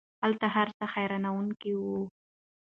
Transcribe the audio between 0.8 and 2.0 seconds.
حیرانوونکی وو.